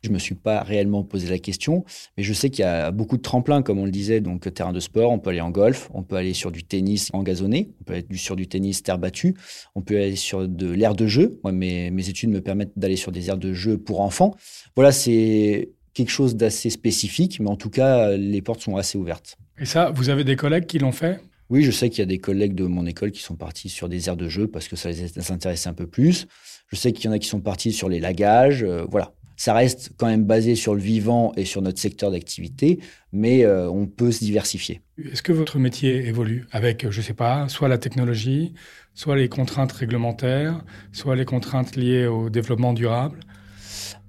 Je 0.01 0.09
ne 0.09 0.15
me 0.15 0.19
suis 0.19 0.33
pas 0.33 0.63
réellement 0.63 1.03
posé 1.03 1.29
la 1.29 1.37
question, 1.37 1.83
mais 2.17 2.23
je 2.23 2.33
sais 2.33 2.49
qu'il 2.49 2.63
y 2.63 2.67
a 2.67 2.89
beaucoup 2.89 3.17
de 3.17 3.21
tremplins, 3.21 3.61
comme 3.61 3.77
on 3.77 3.85
le 3.85 3.91
disait, 3.91 4.19
donc 4.19 4.51
terrain 4.51 4.73
de 4.73 4.79
sport, 4.79 5.11
on 5.11 5.19
peut 5.19 5.29
aller 5.29 5.41
en 5.41 5.51
golf, 5.51 5.91
on 5.93 6.01
peut 6.01 6.15
aller 6.15 6.33
sur 6.33 6.51
du 6.51 6.63
tennis 6.63 7.11
en 7.13 7.21
gazonné, 7.21 7.69
on 7.81 7.83
peut 7.83 7.93
aller 7.93 8.05
sur 8.15 8.35
du 8.35 8.47
tennis 8.47 8.81
terre 8.81 8.97
battue, 8.97 9.35
on 9.75 9.81
peut 9.81 9.97
aller 9.97 10.15
sur 10.15 10.47
de 10.47 10.71
l'air 10.71 10.95
de 10.95 11.05
jeu. 11.05 11.39
Mes, 11.45 11.91
mes 11.91 12.09
études 12.09 12.31
me 12.31 12.41
permettent 12.41 12.73
d'aller 12.77 12.95
sur 12.95 13.11
des 13.11 13.29
aires 13.29 13.37
de 13.37 13.53
jeu 13.53 13.77
pour 13.77 14.01
enfants. 14.01 14.35
Voilà, 14.75 14.91
c'est 14.91 15.69
quelque 15.93 16.11
chose 16.11 16.35
d'assez 16.35 16.69
spécifique, 16.69 17.39
mais 17.39 17.49
en 17.49 17.55
tout 17.55 17.69
cas, 17.69 18.15
les 18.15 18.41
portes 18.41 18.61
sont 18.61 18.77
assez 18.77 18.97
ouvertes. 18.97 19.37
Et 19.59 19.65
ça, 19.65 19.91
vous 19.91 20.09
avez 20.09 20.23
des 20.23 20.35
collègues 20.35 20.65
qui 20.65 20.79
l'ont 20.79 20.91
fait? 20.91 21.19
Oui, 21.49 21.63
je 21.63 21.71
sais 21.71 21.89
qu'il 21.89 21.99
y 21.99 22.03
a 22.03 22.05
des 22.05 22.17
collègues 22.17 22.55
de 22.55 22.63
mon 22.63 22.85
école 22.85 23.11
qui 23.11 23.21
sont 23.21 23.35
partis 23.35 23.67
sur 23.67 23.89
des 23.89 24.07
aires 24.07 24.15
de 24.15 24.29
jeu 24.29 24.47
parce 24.47 24.69
que 24.69 24.77
ça 24.77 24.89
les 24.89 25.31
intéressait 25.31 25.67
un 25.67 25.73
peu 25.73 25.85
plus. 25.85 26.25
Je 26.67 26.77
sais 26.77 26.93
qu'il 26.93 27.05
y 27.05 27.07
en 27.09 27.11
a 27.11 27.19
qui 27.19 27.27
sont 27.27 27.41
partis 27.41 27.73
sur 27.73 27.89
les 27.89 27.99
lagages. 27.99 28.63
Euh, 28.63 28.85
voilà. 28.89 29.13
Ça 29.35 29.53
reste 29.53 29.91
quand 29.97 30.05
même 30.07 30.23
basé 30.23 30.55
sur 30.55 30.75
le 30.75 30.81
vivant 30.81 31.33
et 31.35 31.45
sur 31.45 31.61
notre 31.61 31.79
secteur 31.79 32.11
d'activité, 32.11 32.79
mais 33.11 33.43
euh, 33.43 33.69
on 33.69 33.87
peut 33.87 34.11
se 34.11 34.23
diversifier. 34.23 34.81
Est-ce 35.11 35.23
que 35.23 35.33
votre 35.33 35.57
métier 35.57 36.05
évolue 36.05 36.45
avec, 36.51 36.89
je 36.89 36.97
ne 36.97 37.03
sais 37.03 37.15
pas, 37.15 37.49
soit 37.49 37.67
la 37.67 37.79
technologie, 37.79 38.53
soit 38.93 39.15
les 39.15 39.29
contraintes 39.29 39.71
réglementaires, 39.71 40.63
soit 40.91 41.15
les 41.15 41.25
contraintes 41.25 41.75
liées 41.75 42.05
au 42.05 42.29
développement 42.29 42.73
durable? 42.73 43.19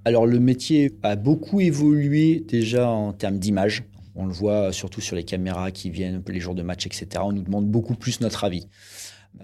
Alors 0.05 0.25
le 0.25 0.39
métier 0.39 0.97
a 1.01 1.15
beaucoup 1.15 1.61
évolué 1.61 2.43
déjà 2.45 2.89
en 2.89 3.13
termes 3.13 3.39
d'image. 3.39 3.83
On 4.15 4.25
le 4.25 4.33
voit 4.33 4.73
surtout 4.73 5.01
sur 5.01 5.15
les 5.15 5.23
caméras 5.23 5.71
qui 5.71 5.89
viennent 5.89 6.21
les 6.27 6.39
jours 6.39 6.55
de 6.55 6.61
match, 6.61 6.85
etc. 6.85 7.07
On 7.23 7.31
nous 7.31 7.41
demande 7.41 7.67
beaucoup 7.67 7.95
plus 7.95 8.19
notre 8.19 8.43
avis. 8.43 8.67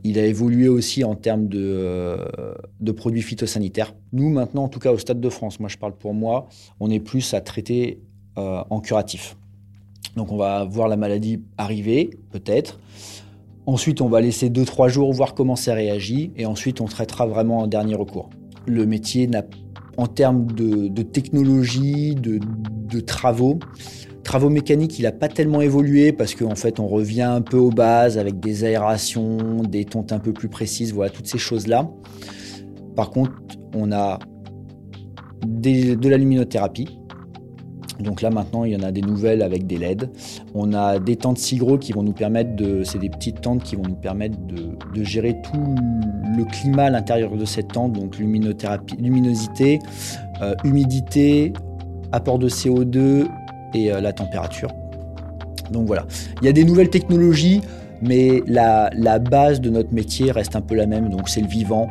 Il 0.04 0.20
a 0.20 0.26
évolué 0.26 0.68
aussi 0.68 1.04
en 1.04 1.16
termes 1.16 1.48
de, 1.48 1.60
euh, 1.60 2.54
de, 2.80 2.92
produits 2.92 3.24
phytosanitaires. 3.24 3.96
Nous, 4.14 4.30
maintenant, 4.30 4.66
en 4.66 4.68
tout 4.68 4.80
cas 4.80 4.92
au 4.92 4.98
Stade 5.00 5.20
de 5.20 5.30
France, 5.30 5.60
moi 5.60 5.70
je 5.70 5.78
parle 5.78 5.96
pour 5.96 6.14
moi, 6.14 6.48
on 6.80 6.92
est 6.92 7.00
plus 7.00 7.34
à 7.34 7.42
traiter 7.42 8.02
euh, 8.38 8.62
en 8.70 8.82
curatif. 8.82 9.36
Donc 10.16 10.32
on 10.32 10.38
va 10.38 10.66
voir 10.66 10.90
la 10.90 10.98
maladie 10.98 11.42
arriver, 11.58 12.12
peut-être. 12.32 12.80
Ensuite, 13.66 14.02
on 14.02 14.10
va 14.10 14.22
laisser 14.22 14.50
2-3 14.50 14.90
jours 14.90 15.12
voir 15.14 15.34
comment 15.34 15.56
ça 15.56 15.74
réagit. 15.74 16.32
Et 16.36 16.46
ensuite, 16.46 16.82
on 16.82 16.86
traitera 16.86 17.26
vraiment 17.26 17.60
en 17.60 17.68
dernier 17.68 17.96
recours. 17.96 18.30
Le 18.68 18.86
métier 18.86 19.28
n'a, 19.28 19.44
en 20.00 20.08
termes 20.08 20.46
de, 20.46 21.02
technologie, 21.02 22.16
de, 22.16 22.40
de 22.40 23.00
travaux, 23.02 23.60
travaux 24.24 24.50
mécaniques, 24.50 24.98
il 24.98 25.04
n'a 25.04 25.12
pas 25.12 25.28
tellement 25.28 25.60
évolué 25.60 26.14
parce 26.14 26.36
qu'en 26.36 26.56
fait, 26.56 26.80
on 26.80 26.88
revient 26.88 27.24
un 27.24 27.42
peu 27.42 27.58
aux 27.58 27.70
bases 27.70 28.18
avec 28.18 28.40
des 28.40 28.64
aérations, 28.64 29.62
des 29.64 29.84
tontes 29.84 30.14
un 30.14 30.20
peu 30.20 30.32
plus 30.32 30.48
précises, 30.48 30.94
voilà, 30.94 31.12
toutes 31.12 31.28
ces 31.28 31.38
choses-là. 31.38 31.92
Par 32.96 33.10
contre, 33.10 33.34
on 33.76 33.92
a 33.92 34.20
de 35.46 36.10
la 36.10 36.18
luminothérapie. 36.18 36.98
Donc 38.00 38.22
là 38.22 38.30
maintenant, 38.30 38.64
il 38.64 38.74
y 38.74 38.76
en 38.76 38.84
a 38.84 38.92
des 38.92 39.02
nouvelles 39.02 39.42
avec 39.42 39.68
des 39.68 39.78
LED. 39.78 40.10
On 40.54 40.74
a 40.74 41.00
des 41.00 41.16
tentes 41.16 41.38
Sigro 41.38 41.78
qui 41.78 41.92
vont 41.92 42.04
nous 42.04 42.14
permettre 42.14 42.56
de, 42.56 42.84
c'est 42.84 43.00
des 43.00 43.10
petites 43.10 43.42
tentes 43.42 43.64
qui 43.64 43.76
vont 43.76 43.84
nous 43.84 43.96
permettre 43.96 44.38
de, 44.48 45.04
gérer 45.04 45.36
tout 45.42 45.76
le 46.38 46.44
climat 46.44 46.84
à 46.84 46.90
l'intérieur 46.90 47.32
de 47.32 47.46
cette 47.46 47.70
tente, 47.70 47.94
donc 47.94 48.18
luminosité, 48.18 49.80
euh, 50.42 50.54
humidité, 50.66 51.54
apport 52.12 52.38
de 52.38 52.50
CO2 52.50 53.28
et 53.74 53.92
euh, 53.92 54.02
la 54.02 54.12
température. 54.12 54.70
Donc 55.72 55.88
voilà, 55.88 56.06
il 56.42 56.46
y 56.46 56.50
a 56.50 56.52
des 56.52 56.66
nouvelles 56.66 56.90
technologies, 56.90 57.62
mais 58.02 58.44
la, 58.46 58.90
la 58.94 59.20
base 59.20 59.62
de 59.62 59.70
notre 59.70 59.94
métier 59.94 60.32
reste 60.32 60.56
un 60.56 60.62
peu 60.62 60.76
la 60.76 60.86
même, 60.86 61.10
donc 61.10 61.30
c'est 61.30 61.42
le 61.42 61.48
vivant, 61.48 61.88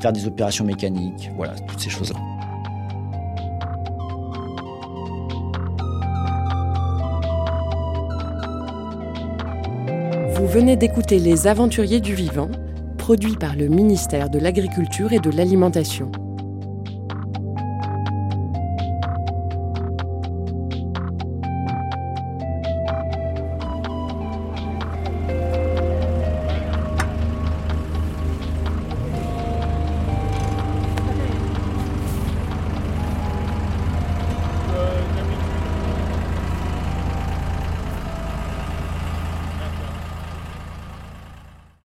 faire 0.00 0.12
des 0.12 0.26
opérations 0.26 0.64
mécaniques, 0.64 1.30
voilà, 1.36 1.54
toutes 1.66 1.80
ces 1.80 1.90
choses-là. 1.90 2.18
Vous 10.40 10.46
venez 10.46 10.74
d'écouter 10.74 11.18
Les 11.18 11.46
Aventuriers 11.46 12.00
du 12.00 12.14
Vivant, 12.14 12.48
produit 12.96 13.36
par 13.36 13.56
le 13.56 13.68
ministère 13.68 14.30
de 14.30 14.38
l'Agriculture 14.38 15.12
et 15.12 15.18
de 15.18 15.28
l'Alimentation. 15.28 16.10